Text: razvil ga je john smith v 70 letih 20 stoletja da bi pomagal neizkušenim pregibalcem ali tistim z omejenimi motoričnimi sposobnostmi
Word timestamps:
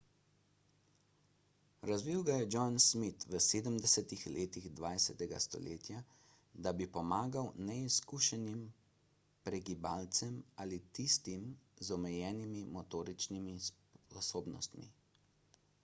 razvil 1.89 2.21
ga 2.29 2.37
je 2.37 2.45
john 2.55 2.77
smith 2.85 3.25
v 3.35 3.41
70 3.47 4.15
letih 4.37 4.65
20 4.79 5.33
stoletja 5.45 6.01
da 6.69 6.73
bi 6.79 6.87
pomagal 6.95 7.51
neizkušenim 7.67 8.65
pregibalcem 9.49 10.35
ali 10.65 10.83
tistim 11.01 11.45
z 11.77 11.91
omejenimi 11.99 12.65
motoričnimi 12.81 13.55
sposobnostmi 13.69 14.89